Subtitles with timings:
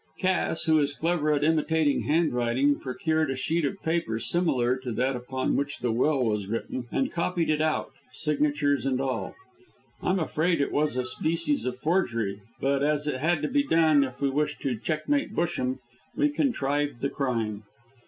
[0.17, 5.15] Cass, who is clever at imitating handwriting, procured a sheet of paper similar, to that
[5.15, 9.35] upon which the will was written, and copied it out, signatures and all.
[10.01, 13.61] I am afraid it was a species of forgery, but as it had to be
[13.61, 15.77] done if we wished to checkmate Busham,
[16.15, 17.61] we contrived the crime.